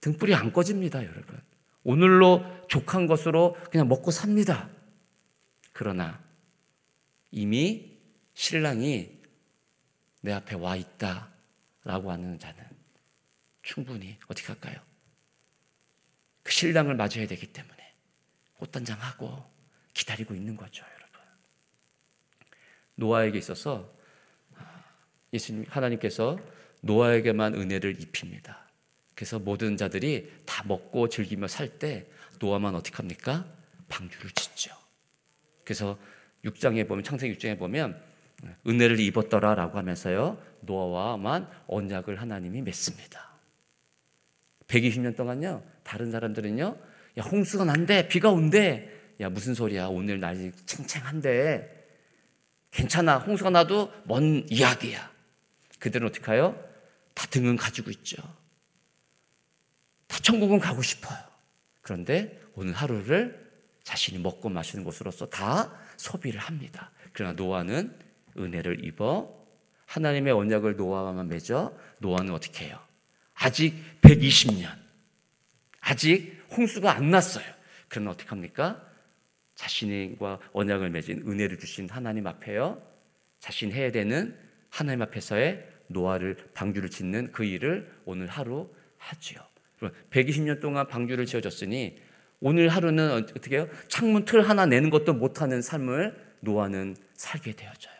등불이 0.00 0.34
안 0.34 0.52
꺼집니다, 0.52 1.04
여러분. 1.04 1.38
오늘로 1.88 2.44
족한 2.68 3.06
것으로 3.06 3.56
그냥 3.70 3.88
먹고 3.88 4.10
삽니다. 4.10 4.68
그러나 5.72 6.22
이미 7.30 7.98
신랑이 8.34 9.18
내 10.20 10.32
앞에 10.34 10.56
와 10.56 10.76
있다 10.76 11.32
라고 11.84 12.12
하는 12.12 12.38
자는 12.38 12.62
충분히 13.62 14.18
어떻게 14.26 14.48
할까요? 14.48 14.78
그 16.42 16.52
신랑을 16.52 16.94
맞아야 16.94 17.26
되기 17.26 17.46
때문에 17.46 17.94
꽃단장하고 18.58 19.50
기다리고 19.94 20.34
있는 20.34 20.56
거죠, 20.56 20.84
여러분. 20.84 21.20
노아에게 22.96 23.38
있어서 23.38 23.90
예수님 25.32 25.64
하나님께서 25.70 26.38
노아에게만 26.82 27.54
은혜를 27.54 27.98
입힙니다. 27.98 28.67
그래서 29.18 29.40
모든 29.40 29.76
자들이 29.76 30.30
다 30.46 30.62
먹고 30.68 31.08
즐기며 31.08 31.48
살 31.48 31.80
때 31.80 32.06
노아만 32.38 32.76
어떻게 32.76 32.94
합니까? 32.94 33.44
방주를 33.88 34.30
짓죠. 34.30 34.70
그래서 35.64 35.98
6장에 36.44 36.86
보면 36.86 37.02
창세기 37.02 37.36
6장에 37.36 37.58
보면 37.58 38.00
은혜를 38.64 39.00
입었더라라고 39.00 39.76
하면서요. 39.76 40.40
노아와만 40.60 41.50
언약을 41.66 42.20
하나님이 42.20 42.62
맺습니다. 42.62 43.32
120년 44.68 45.16
동안요. 45.16 45.64
다른 45.82 46.12
사람들은요. 46.12 46.76
야, 47.18 47.22
홍수가 47.24 47.64
난대. 47.64 48.06
비가 48.06 48.30
온대. 48.30 48.88
야, 49.20 49.28
무슨 49.28 49.52
소리야. 49.54 49.88
오늘 49.88 50.20
날이 50.20 50.52
챙챙한데. 50.64 51.88
괜찮아. 52.70 53.18
홍수가 53.18 53.50
나도 53.50 53.92
먼 54.04 54.46
이야기야. 54.48 55.10
그들은 55.80 56.06
어떻게 56.06 56.30
해요? 56.30 56.56
다 57.14 57.26
등은 57.26 57.56
가지고 57.56 57.90
있죠. 57.90 58.22
다 60.08 60.18
천국은 60.20 60.58
가고 60.58 60.82
싶어요. 60.82 61.16
그런데 61.82 62.40
오늘 62.54 62.72
하루를 62.72 63.48
자신이 63.84 64.18
먹고 64.18 64.48
마시는 64.48 64.84
곳으로서 64.84 65.26
다 65.26 65.72
소비를 65.96 66.40
합니다. 66.40 66.90
그러나 67.12 67.32
노아는 67.32 67.96
은혜를 68.36 68.84
입어 68.84 69.38
하나님의 69.86 70.32
언약을 70.32 70.76
노아와만 70.76 71.28
맺어 71.28 71.72
노아는 71.98 72.34
어떻게 72.34 72.66
해요? 72.66 72.78
아직 73.34 73.74
120년. 74.02 74.68
아직 75.80 76.44
홍수가 76.50 76.90
안 76.92 77.10
났어요. 77.10 77.44
그러나 77.88 78.10
어떻게 78.10 78.28
합니까? 78.28 78.84
자신과 79.54 80.40
언약을 80.52 80.90
맺은 80.90 81.26
은혜를 81.26 81.58
주신 81.58 81.88
하나님 81.88 82.26
앞에요. 82.26 82.82
자신 83.40 83.72
해야 83.72 83.90
되는 83.90 84.36
하나님 84.68 85.02
앞에서의 85.02 85.66
노아를 85.86 86.36
방주를 86.54 86.90
짓는 86.90 87.32
그 87.32 87.44
일을 87.44 87.90
오늘 88.04 88.26
하루 88.26 88.70
하지요. 88.98 89.40
120년 90.10 90.60
동안 90.60 90.86
방주를 90.86 91.26
지어줬으니 91.26 91.98
오늘 92.40 92.68
하루는 92.68 93.10
어떻게 93.10 93.56
해요? 93.56 93.68
창문 93.88 94.24
틀 94.24 94.42
하나 94.42 94.66
내는 94.66 94.90
것도 94.90 95.14
못하는 95.14 95.60
삶을 95.60 96.36
노아는 96.40 96.96
살게 97.14 97.52
되어져요. 97.52 97.94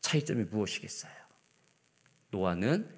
차이점이 0.00 0.44
무엇이겠어요? 0.44 1.12
노아는 2.30 2.88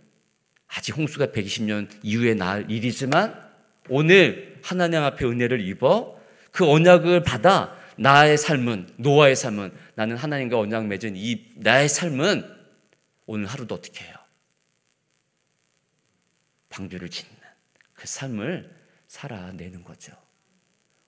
아직 0.69 0.97
홍수가 0.97 1.29
120년 1.29 1.89
이후에 2.03 2.35
날 2.35 2.71
일이지만 2.71 3.51
오늘 3.89 4.61
하나님 4.63 5.03
앞에 5.03 5.25
은혜를 5.25 5.61
입어 5.61 6.21
그 6.53 6.69
언약을 6.69 7.23
받아 7.23 7.77
나의 7.97 8.39
삶은 8.39 8.89
노아의 8.97 9.37
삶은 9.37 9.73
나는 9.95 10.17
하나님과 10.17 10.59
언약 10.59 10.87
맺은 10.87 11.15
이 11.17 11.53
나의 11.57 11.89
삶은 11.89 12.45
오늘 13.27 13.47
하루도 13.47 13.75
어떻게 13.75 14.05
해요? 14.05 14.15
방주를 16.71 17.11
짓는 17.11 17.37
그 17.93 18.07
삶을 18.07 18.75
살아내는 19.09 19.85
거죠. 19.85 20.13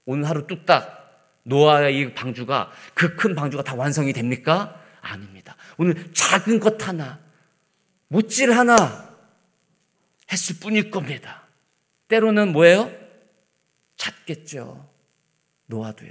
오늘 0.04 0.28
하루 0.28 0.46
뚝딱 0.46 1.40
노아의 1.44 1.98
이 1.98 2.14
방주가 2.14 2.70
그 2.94 3.16
큰 3.16 3.34
방주가 3.34 3.62
다 3.62 3.74
완성이 3.74 4.12
됩니까? 4.12 4.80
아닙니다. 5.00 5.56
오늘 5.78 6.12
작은 6.12 6.60
것 6.60 6.86
하나, 6.86 7.18
못질 8.08 8.52
하나 8.52 9.10
했을 10.30 10.56
뿐일 10.60 10.90
겁니다. 10.90 11.42
때로는 12.08 12.52
뭐예요? 12.52 12.90
작겠죠. 13.96 14.88
노아도요. 15.66 16.10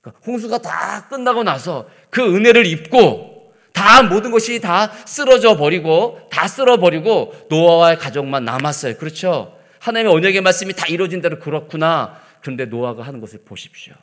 그러니까 0.00 0.22
홍수가 0.26 0.58
다 0.58 1.08
끝나고 1.08 1.42
나서 1.42 1.88
그 2.10 2.22
은혜를 2.34 2.66
입고 2.66 3.29
다 3.72 4.02
모든 4.02 4.30
것이 4.30 4.60
다 4.60 4.90
쓰러져 5.06 5.56
버리고 5.56 6.20
다 6.30 6.48
쓸어 6.48 6.78
버리고 6.78 7.34
노아와의 7.48 7.98
가족만 7.98 8.44
남았어요. 8.44 8.96
그렇죠? 8.96 9.58
하나님의 9.78 10.12
언약의 10.12 10.40
말씀이 10.40 10.72
다 10.74 10.86
이루어진 10.86 11.20
대로 11.20 11.38
그렇구나. 11.38 12.20
그런데 12.40 12.66
노아가 12.66 13.02
하는 13.02 13.20
것을 13.20 13.42
보십시오. 13.44 13.94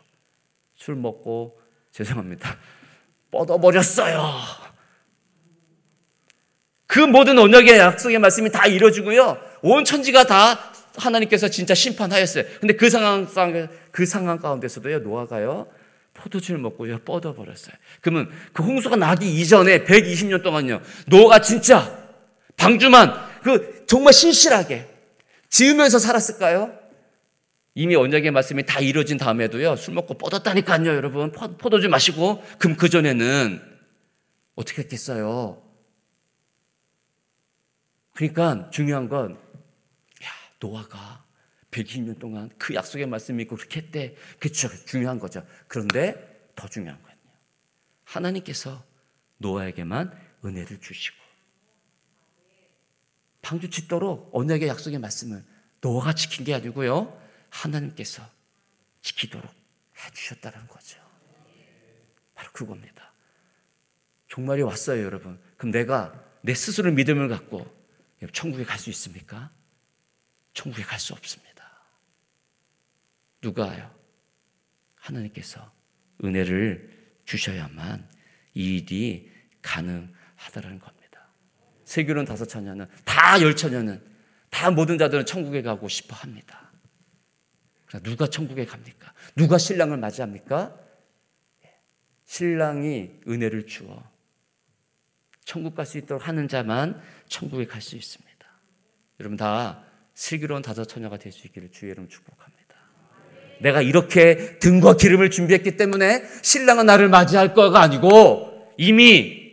술 0.75 0.95
먹고 0.95 1.59
죄송합니다. 1.91 2.57
뻗어버렸어요. 3.31 4.31
그 6.88 7.00
모든 7.00 7.38
언약의 7.38 7.77
약속의 7.77 8.19
말씀이 8.19 8.51
다 8.51 8.65
이루어지고요. 8.65 9.38
온 9.62 9.83
천지가 9.83 10.25
다 10.25 10.71
하나님께서 10.95 11.50
진짜 11.50 11.75
심판하였어요. 11.75 12.45
근데 12.59 12.75
그 12.75 12.89
상황, 12.89 13.27
그 13.91 14.05
상황 14.05 14.39
가운데서도요, 14.39 15.00
노아가요, 15.00 15.67
포도주를 16.17 16.59
먹고요, 16.59 17.00
뻗어버렸어요. 17.00 17.75
그러면 18.01 18.29
그 18.53 18.63
홍수가 18.63 18.95
나기 18.97 19.39
이전에 19.39 19.83
120년 19.83 20.43
동안요, 20.43 20.81
노아가 21.07 21.39
진짜 21.39 22.07
방주만 22.57 23.13
그 23.43 23.86
정말 23.86 24.13
신실하게 24.13 24.88
지으면서 25.50 26.00
살았을까요? 26.00 26.77
이미 27.75 27.95
언약의 27.95 28.31
말씀이 28.31 28.65
다 28.65 28.79
이루어진 28.79 29.17
다음에도요, 29.17 29.75
술 29.75 29.93
먹고 29.93 30.15
뻗었다니까요, 30.15 30.88
여러분. 30.88 31.31
포도주 31.31 31.89
마시고. 31.89 32.43
그럼 32.57 32.75
그 32.75 32.89
전에는 32.89 33.62
어떻게 34.55 34.81
했겠어요? 34.81 35.62
그러니까 38.15 38.71
중요한 38.71 39.07
건, 39.07 39.33
야, 40.24 40.27
노아가 40.59 41.24
120년 41.77 42.19
동안 42.19 42.50
그 42.57 42.74
약속의 42.74 43.07
말씀을 43.07 43.38
믿고 43.39 43.55
그렇게 43.55 43.81
했대. 43.81 44.15
그쵸. 44.39 44.69
중요한 44.86 45.19
거죠. 45.19 45.46
그런데 45.67 46.50
더 46.55 46.67
중요한 46.67 47.01
건요. 47.01 47.15
하나님께서 48.05 48.84
노아에게만 49.38 50.12
은혜를 50.43 50.79
주시고, 50.79 51.17
방주 53.41 53.69
짓도록 53.69 54.29
언약의 54.34 54.67
약속의 54.67 55.00
말씀을 55.00 55.43
노아가 55.81 56.13
지킨 56.13 56.46
게 56.46 56.53
아니고요. 56.53 57.22
하나님께서 57.50 58.24
지키도록 59.01 59.53
해주셨다는 59.98 60.67
거죠. 60.67 61.00
바로 62.34 62.51
그겁니다. 62.51 63.13
종말이 64.27 64.62
왔어요, 64.62 65.03
여러분. 65.03 65.39
그럼 65.57 65.72
내가 65.72 66.24
내 66.41 66.53
스스로 66.53 66.91
믿음을 66.91 67.29
갖고 67.29 67.65
천국에 68.34 68.63
갈 68.63 68.79
수 68.79 68.89
있습니까? 68.89 69.51
천국에 70.53 70.84
갈 70.84 71.00
수 71.00 71.13
없습니다. 71.13 71.47
누가요? 73.41 73.94
하나님께서 74.96 75.72
은혜를 76.24 77.20
주셔야만 77.25 78.10
이 78.53 78.77
일이 78.77 79.32
가능하다는 79.62 80.79
겁니다. 80.79 81.27
세교는 81.86 82.25
다섯 82.25 82.46
처녀는 82.46 82.88
다 83.06 83.41
열 83.41 83.56
처녀는 83.56 84.03
다 84.50 84.72
모든 84.72 84.98
자들은 84.98 85.25
천국에 85.25 85.62
가고 85.62 85.88
싶어 85.88 86.15
합니다. 86.15 86.72
누가 88.03 88.27
천국에 88.27 88.65
갑니까? 88.65 89.13
누가 89.36 89.58
신랑을 89.58 89.98
맞이합니까? 89.98 90.77
신랑이 92.25 93.22
은혜를 93.27 93.65
주어 93.67 94.03
천국 95.46 95.75
갈 95.75 95.86
수 95.86 95.98
있도록 95.98 96.27
하는 96.27 96.48
자만 96.50 97.01
천국에 97.27 97.65
갈 97.65 97.82
수 97.82 97.96
있습니다. 97.96 98.27
여러분 99.20 99.38
다 99.38 99.84
슬기로운 100.13 100.62
다섯 100.62 100.84
처녀가 100.86 101.17
될 101.17 101.32
수 101.32 101.47
있기를 101.47 101.71
주의 101.71 101.91
이름 101.91 102.10
축복합니다. 102.10 102.66
내가 103.60 103.82
이렇게 103.82 104.58
등과 104.60 104.98
기름을 104.98 105.30
준비했기 105.30 105.78
때문에 105.78 106.24
신랑은 106.41 106.86
나를 106.86 107.10
맞이할 107.10 107.54
거가 107.54 107.82
아니고 107.82 108.74
이미 108.78 109.52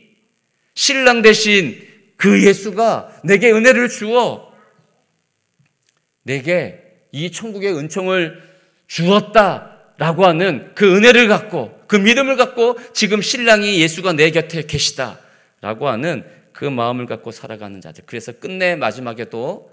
신랑 0.74 1.22
대신 1.22 1.80
그 2.16 2.44
예수가 2.44 3.20
내게 3.24 3.50
은혜를 3.50 3.88
주어 3.88 4.52
내게 6.22 6.80
이 7.12 7.30
천국의 7.30 7.76
은총을 7.76 8.42
주었다라고 8.86 10.26
하는 10.26 10.72
그 10.74 10.96
은혜를 10.96 11.28
갖고 11.28 11.78
그 11.86 11.96
믿음을 11.96 12.36
갖고 12.36 12.76
지금 12.92 13.22
신랑이 13.22 13.80
예수가 13.80 14.14
내 14.14 14.30
곁에 14.30 14.62
계시다라고 14.62 15.88
하는 15.88 16.24
그 16.52 16.64
마음을 16.64 17.06
갖고 17.06 17.30
살아가는 17.30 17.80
자들. 17.80 18.04
그래서 18.06 18.32
끝내 18.32 18.76
마지막에도 18.76 19.70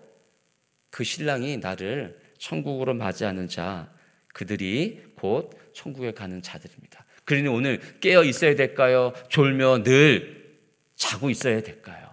그 0.90 1.04
신랑이 1.04 1.58
나를 1.58 2.20
천국으로 2.38 2.94
맞이하는 2.94 3.48
자, 3.48 3.88
그들이 4.34 5.14
곧 5.16 5.52
천국에 5.74 6.12
가는 6.14 6.42
자들입니다. 6.42 7.06
그러니 7.26 7.48
오늘 7.48 7.80
깨어 8.00 8.24
있어야 8.24 8.56
될까요? 8.56 9.14
졸며 9.30 9.84
늘 9.84 10.60
자고 10.96 11.30
있어야 11.30 11.62
될까요? 11.62 12.12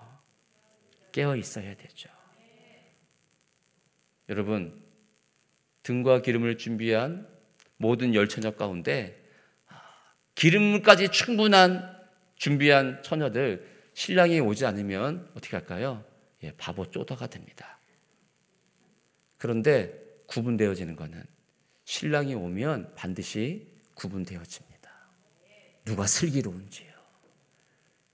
깨어 1.12 1.36
있어야 1.36 1.74
되죠. 1.76 2.08
여러분, 4.28 4.82
등과 5.82 6.22
기름을 6.22 6.58
준비한 6.58 7.26
모든 7.76 8.14
열 8.14 8.28
처녀 8.28 8.50
가운데 8.50 9.24
기름까지 10.34 11.08
충분한 11.08 11.96
준비한 12.36 13.02
처녀들 13.02 13.66
신랑이 13.94 14.38
오지 14.40 14.66
않으면 14.66 15.30
어떻게 15.34 15.56
할까요? 15.56 16.04
예, 16.42 16.52
바보 16.52 16.88
쪼다가 16.88 17.26
됩니다. 17.26 17.78
그런데 19.38 19.92
구분되어지는 20.26 20.94
것은 20.94 21.24
신랑이 21.88 22.34
오면 22.34 22.92
반드시 22.96 23.66
구분되어집니다. 23.94 24.90
누가 25.86 26.06
슬기로운지요. 26.06 26.86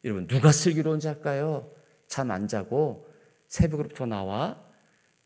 여러분 0.04 0.28
누가 0.28 0.52
슬기로운지 0.52 1.08
할까요? 1.08 1.68
잠 2.06 2.30
안 2.30 2.46
자고 2.46 3.12
새벽부터 3.48 4.06
나와 4.06 4.62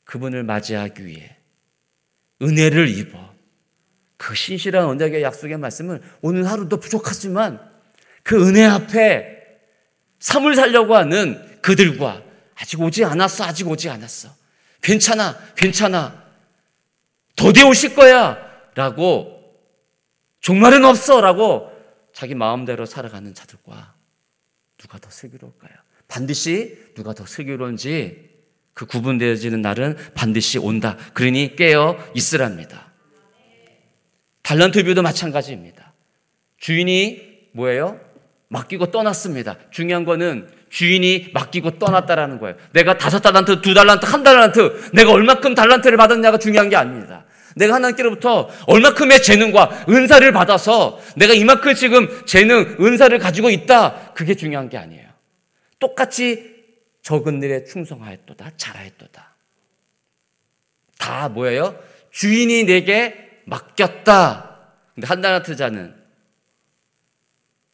그분을 0.05 0.45
맞이하기 0.45 1.05
위해 1.05 1.37
은혜를 2.41 2.89
입어. 2.89 3.35
그 4.17 4.35
신실한 4.35 4.87
언약의 4.87 5.23
약속의 5.23 5.59
말씀은 5.59 6.01
오늘 6.23 6.49
하루도 6.49 6.81
부족하지만 6.81 7.61
그 8.23 8.49
은혜 8.49 8.65
앞에 8.65 9.27
삶을 10.21 10.55
살려고 10.57 10.97
하는 10.97 11.61
그들과 11.61 12.23
아직 12.55 12.81
오지 12.81 13.05
않았어, 13.05 13.45
아직 13.45 13.69
오지 13.69 13.91
않았어. 13.91 14.31
괜찮아, 14.81 15.37
괜찮아. 15.55 16.28
더디 17.39 17.63
오실 17.65 17.95
거야. 17.95 18.37
라고 18.75 19.39
종말은 20.41 20.85
없어. 20.85 21.21
라고 21.21 21.71
자기 22.13 22.35
마음대로 22.35 22.85
살아가는 22.85 23.33
자들과 23.33 23.95
누가 24.77 24.99
더 24.99 25.09
슬기로울까요? 25.09 25.73
반드시 26.09 26.77
누가 26.95 27.13
더 27.15 27.25
슬기로운지 27.27 28.29
그 28.75 28.87
구분되어지는 28.87 29.63
날은 29.63 29.97
반드시 30.15 30.59
온다. 30.59 30.97
그러니 31.15 31.57
깨어 31.57 31.99
있으랍니다. 32.15 32.93
달란트 34.43 34.83
비도 34.85 35.03
마찬가지입니다. 35.03 35.93
주인이 36.59 37.51
뭐예요? 37.53 38.01
맡기고 38.49 38.91
떠났습니다. 38.91 39.57
중요한 39.71 40.05
거는 40.05 40.49
주인이 40.71 41.31
맡기고 41.35 41.79
떠났다라는 41.79 42.39
거예요. 42.39 42.57
내가 42.73 42.97
다섯 42.97 43.21
달란트, 43.21 43.61
두 43.61 43.75
달란트, 43.75 44.07
한 44.07 44.23
달란트, 44.23 44.91
내가 44.95 45.13
얼마큼 45.13 45.55
달란트를 45.55 45.97
받았냐가 45.97 46.39
중요한 46.39 46.69
게 46.69 46.77
아닙니다. 46.77 47.27
내가 47.57 47.75
하나님께로부터 47.75 48.49
얼마큼의 48.67 49.23
재능과 49.23 49.87
은사를 49.89 50.31
받아서 50.33 51.01
내가 51.17 51.35
이만큼 51.35 51.75
지금 51.75 52.09
재능, 52.27 52.77
은사를 52.81 53.17
가지고 53.19 53.51
있다. 53.51 54.13
그게 54.15 54.35
중요한 54.35 54.69
게 54.69 54.77
아니에요. 54.77 55.09
똑같이 55.79 56.57
적은 57.03 57.43
일에 57.43 57.65
충성하였도다. 57.65 58.53
잘하였도다. 58.57 59.35
다 60.99 61.29
뭐예요? 61.29 61.79
주인이 62.11 62.65
내게 62.65 63.43
맡겼다. 63.47 64.73
근데 64.95 65.07
한달란트 65.07 65.57
자는 65.57 65.97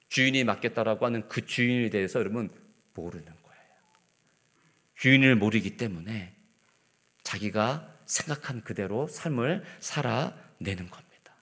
주인이 0.08 0.44
맡겼다라고 0.44 1.06
하는 1.06 1.28
그 1.28 1.44
주인에 1.44 1.90
대해서 1.90 2.20
여러분 2.20 2.50
모르는 2.94 3.24
거예요. 3.24 3.62
주인을 4.96 5.34
모르기 5.34 5.76
때문에 5.76 6.32
자기가 7.24 7.93
생각한 8.06 8.62
그대로 8.62 9.06
삶을 9.08 9.64
살아내는 9.80 10.90
겁니다. 10.90 11.34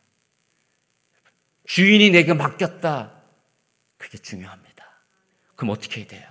주인이 1.64 2.10
내게 2.10 2.34
맡겼다. 2.34 3.22
그게 3.98 4.18
중요합니다. 4.18 4.84
그럼 5.54 5.70
어떻게 5.70 6.06
돼요? 6.06 6.28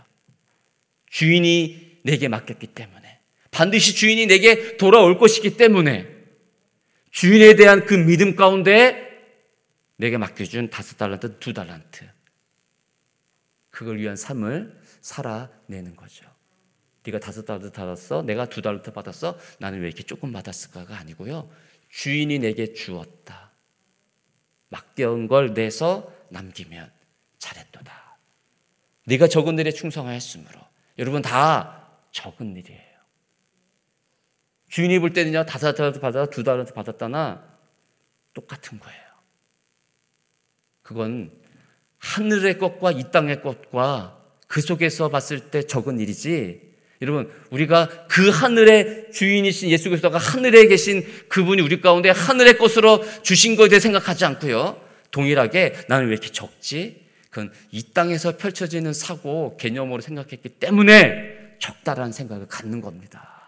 주인이 1.10 2.02
내게 2.04 2.28
맡겼기 2.28 2.68
때문에 2.68 3.20
반드시 3.52 3.96
주인이 3.96 4.28
내게 4.28 4.78
돌아올 4.78 5.18
것이기 5.18 5.58
때문에 5.58 6.08
주인에 7.12 7.56
대한 7.56 7.86
그 7.86 7.94
믿음 7.94 8.36
가운데 8.36 9.10
내게 9.98 10.18
맡겨준 10.18 10.70
다섯 10.70 10.98
달란트, 10.98 11.40
두 11.40 11.54
달란트. 11.54 12.10
그걸 13.70 14.00
위한 14.00 14.16
삶을 14.16 14.80
살아내는 15.02 15.96
거죠. 15.96 16.31
네가 17.04 17.20
다섯 17.20 17.46
달란트 17.46 17.72
받았어, 17.72 18.22
내가 18.22 18.46
두 18.46 18.62
달란트 18.62 18.92
받았어. 18.94 19.38
나는 19.60 19.82
왜 19.82 19.88
이렇게 19.88 20.04
조금 20.04 20.32
받았을까가 20.32 20.98
아니고요. 20.98 21.50
주인이 21.90 22.40
내게 22.40 22.74
주었다. 22.74 23.52
맡겨온 24.70 25.28
걸 25.28 25.54
내서 25.54 26.14
남기면 26.30 26.92
잘했도다. 27.40 28.18
네가 29.08 29.28
적은 29.28 29.60
일에 29.60 29.72
충성하였으므로 29.72 30.60
여러분 30.98 31.22
다 31.22 32.00
적은 32.12 32.56
일이에요. 32.56 32.92
주인이 34.70 35.00
볼 35.00 35.12
때는요 35.12 35.46
다섯 35.46 35.74
달란트 35.74 36.00
받아 36.00 36.26
두 36.28 36.44
달란트 36.44 36.74
받았다나 36.74 37.44
똑같은 38.34 38.80
거예요. 38.80 39.02
그건 40.82 41.38
하늘의 41.98 42.58
것과 42.58 42.92
이 42.92 43.12
땅의 43.12 43.42
것과 43.42 44.18
그 44.48 44.62
속에서 44.62 45.10
봤을 45.10 45.52
때 45.52 45.64
적은 45.64 46.00
일이지. 46.00 46.71
여러분, 47.02 47.32
우리가 47.50 47.90
그 48.08 48.30
하늘의 48.30 49.12
주인이신 49.12 49.70
예수 49.70 49.90
그리스도가 49.90 50.20
하늘에 50.20 50.68
계신 50.68 51.04
그분이 51.30 51.62
우리 51.62 51.82
가운데 51.82 52.10
하늘의 52.10 52.58
것으로 52.58 53.04
주신 53.24 53.56
것에 53.56 53.70
대해 53.70 53.80
생각하지 53.80 54.26
않고요. 54.26 54.80
동일하게 55.10 55.74
나는 55.88 56.08
왜 56.08 56.14
이렇게 56.14 56.32
적지? 56.32 57.02
그건 57.32 57.52
이 57.72 57.92
땅에서 57.94 58.38
펼쳐지는 58.38 58.94
사고 58.94 59.58
개념으로 59.58 60.02
생각했기 60.02 60.50
때문에 60.50 61.56
적다라는 61.60 62.12
생각을 62.12 62.48
갖는 62.48 62.82
겁니다. 62.82 63.42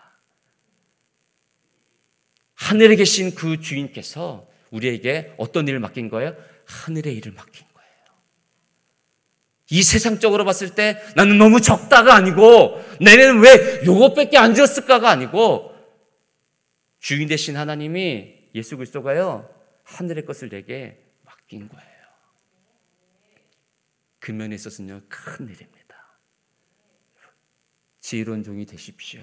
하늘에 2.56 2.96
계신 2.96 3.36
그 3.36 3.60
주인께서 3.60 4.48
우리에게 4.72 5.34
어떤 5.38 5.68
일을 5.68 5.80
맡긴 5.80 6.10
거예요? 6.10 6.36
하늘의 6.66 7.16
일을 7.18 7.34
맡긴. 7.34 7.66
이 9.70 9.82
세상적으로 9.82 10.46
봤을 10.46 10.76
때 10.76 11.02
나는 11.16 11.38
너무 11.38 11.62
적다가 11.62 12.16
아니고 12.16 12.84
내는 13.00 13.40
왜 13.40 13.86
요것밖에 13.86 14.38
안 14.38 14.56
주었을까가 14.56 15.10
아니고 15.10 15.74
주인 17.00 17.28
되신 17.28 17.58
하나님이 17.58 18.34
예수 18.56 18.78
그리스도가요 18.78 19.50
하늘의 19.84 20.26
것을 20.26 20.50
내게 20.50 21.02
맡긴 21.24 21.70
거예요. 21.70 21.88
그 24.20 24.32
면에 24.32 24.56
있어서는요 24.56 25.02
큰 25.10 25.48
일입니다. 25.48 25.84
지혜로운 28.00 28.44
종이 28.44 28.66
되십시오. 28.66 29.22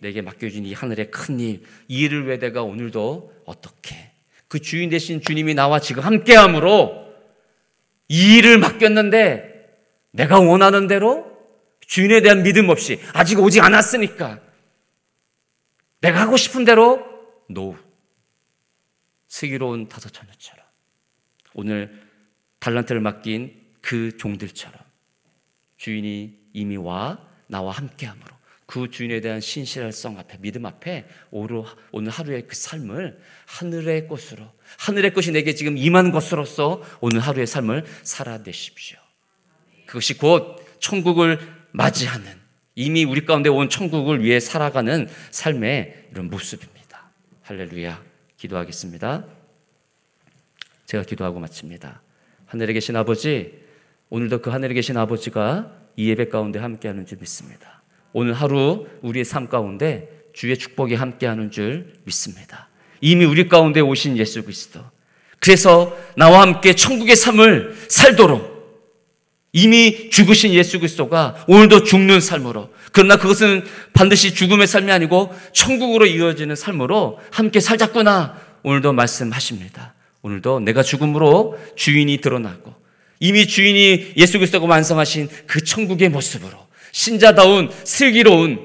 내게 0.00 0.20
맡겨진 0.20 0.66
이 0.66 0.74
하늘의 0.74 1.10
큰 1.10 1.40
일, 1.40 1.62
이 1.88 2.00
일을 2.02 2.26
왜 2.26 2.38
내가 2.38 2.62
오늘도 2.62 3.42
어떻게 3.46 4.12
그 4.48 4.60
주인 4.60 4.90
되신 4.90 5.22
주님이 5.22 5.54
나와 5.54 5.80
지금 5.80 6.02
함께함으로 6.02 7.03
이 8.08 8.36
일을 8.36 8.58
맡겼는데 8.58 9.54
내가 10.10 10.38
원하는 10.40 10.86
대로 10.86 11.34
주인에 11.80 12.20
대한 12.20 12.42
믿음 12.42 12.68
없이 12.68 13.00
아직 13.12 13.38
오지 13.38 13.60
않았으니까 13.60 14.40
내가 16.00 16.20
하고 16.20 16.36
싶은 16.36 16.64
대로 16.64 17.04
노 17.48 17.76
슬기로운 19.28 19.88
다섯 19.88 20.10
처녀처럼. 20.10 20.64
오늘 21.54 22.02
달란트를 22.60 23.00
맡긴 23.00 23.60
그 23.80 24.16
종들처럼 24.16 24.78
주인이 25.76 26.38
이미 26.52 26.76
와 26.76 27.18
나와 27.46 27.72
함께함으로 27.72 28.34
그 28.66 28.90
주인에 28.90 29.20
대한 29.20 29.40
신실성 29.40 30.18
앞에 30.18 30.38
믿음 30.38 30.66
앞에 30.66 31.06
오늘 31.30 32.10
하루의 32.10 32.46
그 32.46 32.54
삶을 32.54 33.20
하늘의 33.46 34.08
것으로 34.08 34.50
하늘의 34.78 35.14
것이 35.14 35.32
내게 35.32 35.54
지금 35.54 35.76
임한 35.76 36.10
것으로서 36.10 36.82
오늘 37.00 37.20
하루의 37.20 37.46
삶을 37.46 37.84
살아내십시오. 38.02 38.98
그것이 39.86 40.18
곧 40.18 40.56
천국을 40.80 41.38
맞이하는 41.72 42.32
이미 42.74 43.04
우리 43.04 43.24
가운데 43.24 43.48
온 43.48 43.68
천국을 43.68 44.22
위해 44.22 44.40
살아가는 44.40 45.08
삶의 45.30 46.08
이런 46.10 46.28
모습입니다. 46.28 47.10
할렐루야. 47.42 48.02
기도하겠습니다. 48.36 49.24
제가 50.86 51.04
기도하고 51.04 51.40
마칩니다. 51.40 52.02
하늘에 52.46 52.72
계신 52.72 52.96
아버지, 52.96 53.58
오늘도 54.10 54.42
그 54.42 54.50
하늘에 54.50 54.74
계신 54.74 54.96
아버지가 54.96 55.72
이 55.96 56.08
예배 56.10 56.28
가운데 56.28 56.58
함께하는 56.58 57.06
줄 57.06 57.18
믿습니다. 57.18 57.82
오늘 58.12 58.32
하루 58.32 58.86
우리의 59.02 59.24
삶 59.24 59.48
가운데 59.48 60.28
주의 60.32 60.56
축복이 60.56 60.94
함께하는 60.94 61.50
줄 61.50 61.94
믿습니다. 62.04 62.68
이미 63.04 63.26
우리 63.26 63.48
가운데 63.48 63.80
오신 63.80 64.16
예수 64.16 64.42
그리스도. 64.42 64.80
그래서 65.38 65.94
나와 66.16 66.40
함께 66.40 66.74
천국의 66.74 67.16
삶을 67.16 67.76
살도록 67.88 68.54
이미 69.52 70.08
죽으신 70.08 70.54
예수 70.54 70.78
그리스도가 70.78 71.44
오늘도 71.46 71.84
죽는 71.84 72.20
삶으로 72.20 72.70
그러나 72.92 73.16
그것은 73.16 73.62
반드시 73.92 74.34
죽음의 74.34 74.66
삶이 74.66 74.90
아니고 74.90 75.34
천국으로 75.52 76.06
이어지는 76.06 76.56
삶으로 76.56 77.20
함께 77.30 77.60
살자꾸나 77.60 78.40
오늘도 78.62 78.94
말씀하십니다. 78.94 79.92
오늘도 80.22 80.60
내가 80.60 80.82
죽음으로 80.82 81.58
주인이 81.76 82.16
드러나고 82.22 82.74
이미 83.20 83.46
주인이 83.46 84.14
예수 84.16 84.38
그리스도가 84.38 84.66
완성하신 84.66 85.28
그 85.46 85.62
천국의 85.62 86.08
모습으로 86.08 86.56
신자다운 86.90 87.70
슬기로운 87.84 88.60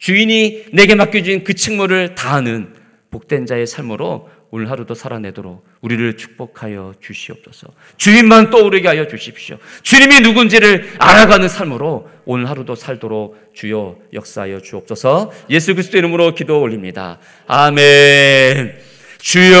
주인이 0.00 0.64
내게 0.72 0.96
맡겨진 0.96 1.44
그 1.44 1.54
책무를 1.54 2.16
다하는 2.16 2.79
복된 3.10 3.46
자의 3.46 3.66
삶으로 3.66 4.28
오늘 4.50 4.70
하루도 4.70 4.94
살아내도록 4.94 5.64
우리를 5.80 6.16
축복하여 6.16 6.94
주시옵소서. 7.00 7.68
주님만 7.96 8.50
떠오르게 8.50 8.86
하여 8.88 9.06
주십시오. 9.08 9.56
주님이 9.82 10.20
누군지를 10.20 10.92
알아가는 10.98 11.48
삶으로 11.48 12.08
오늘 12.24 12.48
하루도 12.48 12.76
살도록 12.76 13.50
주여 13.52 13.96
역사하여 14.12 14.60
주옵소서. 14.60 15.32
예수 15.50 15.74
그리스도 15.74 15.98
이름으로 15.98 16.34
기도 16.34 16.60
올립니다. 16.60 17.18
아멘. 17.46 18.78
주여, 19.18 19.56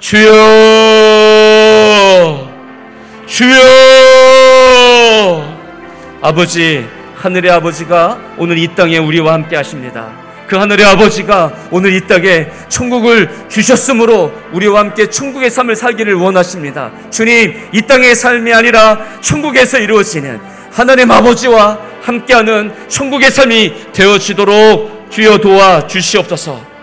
주여, 0.00 0.32
주여, 3.26 3.56
아버지, 6.20 6.84
하늘의 7.14 7.50
아버지가 7.50 8.34
오늘 8.38 8.58
이 8.58 8.68
땅에 8.74 8.98
우리와 8.98 9.32
함께 9.32 9.56
하십니다. 9.56 10.25
그 10.46 10.56
하늘의 10.56 10.86
아버지가 10.86 11.52
오늘 11.70 11.94
이 11.94 12.06
땅에 12.06 12.46
천국을 12.68 13.30
주셨으므로 13.48 14.32
우리와 14.52 14.80
함께 14.80 15.10
천국의 15.10 15.50
삶을 15.50 15.76
살기를 15.76 16.14
원하십니다. 16.14 16.90
주님, 17.10 17.68
이 17.72 17.82
땅의 17.82 18.14
삶이 18.14 18.52
아니라 18.52 18.98
천국에서 19.20 19.78
이루어지는 19.78 20.40
하나님 20.70 21.10
아버지와 21.10 21.78
함께하는 22.02 22.72
천국의 22.88 23.30
삶이 23.30 23.92
되어지도록 23.92 25.10
주여 25.10 25.38
도와 25.38 25.86
주시옵소서. 25.86 26.75